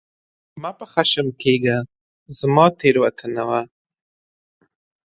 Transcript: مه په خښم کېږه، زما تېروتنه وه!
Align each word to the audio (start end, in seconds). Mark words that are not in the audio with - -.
مه 0.61 0.71
په 0.77 0.85
خښم 0.91 1.27
کېږه، 1.41 1.77
زما 2.37 2.65
تېروتنه 2.79 3.43
وه! 3.49 3.61